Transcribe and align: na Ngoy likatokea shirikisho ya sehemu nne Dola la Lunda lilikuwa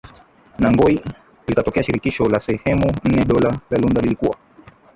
na 0.59 0.69
Ngoy 0.71 0.99
likatokea 1.47 1.83
shirikisho 1.83 2.23
ya 2.33 2.39
sehemu 2.39 2.91
nne 3.05 3.25
Dola 3.25 3.49
la 3.69 3.77
Lunda 3.77 4.01
lilikuwa 4.01 4.37